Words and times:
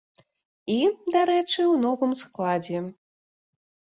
І, 0.75 0.77
дарэчы, 1.15 1.67
у 1.75 1.77
новым 1.85 2.11
складзе. 2.25 2.77